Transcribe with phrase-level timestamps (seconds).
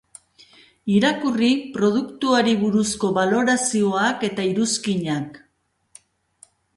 [0.99, 5.37] Irakurri produktuari buruzko balorazioak eta iruzkinak.